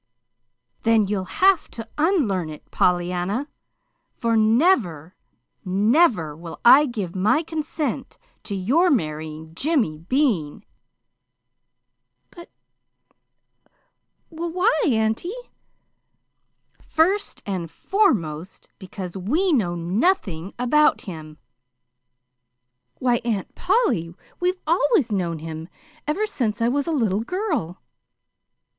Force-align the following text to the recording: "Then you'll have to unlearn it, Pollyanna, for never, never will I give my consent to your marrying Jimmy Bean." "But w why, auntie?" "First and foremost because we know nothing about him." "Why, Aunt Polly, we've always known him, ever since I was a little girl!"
"Then 0.81 1.05
you'll 1.07 1.25
have 1.25 1.69
to 1.69 1.87
unlearn 1.95 2.49
it, 2.49 2.71
Pollyanna, 2.71 3.47
for 4.15 4.35
never, 4.35 5.15
never 5.63 6.35
will 6.35 6.59
I 6.65 6.87
give 6.87 7.15
my 7.15 7.43
consent 7.43 8.17
to 8.45 8.55
your 8.55 8.89
marrying 8.89 9.53
Jimmy 9.53 9.99
Bean." 9.99 10.65
"But 12.31 12.49
w 14.31 14.51
why, 14.51 14.81
auntie?" 14.87 15.51
"First 16.89 17.43
and 17.45 17.69
foremost 17.69 18.69
because 18.79 19.15
we 19.15 19.53
know 19.53 19.75
nothing 19.75 20.55
about 20.57 21.01
him." 21.01 21.37
"Why, 22.95 23.17
Aunt 23.23 23.53
Polly, 23.53 24.15
we've 24.39 24.59
always 24.65 25.11
known 25.11 25.37
him, 25.37 25.69
ever 26.07 26.25
since 26.25 26.59
I 26.59 26.69
was 26.69 26.87
a 26.87 26.91
little 26.91 27.21
girl!" 27.21 27.79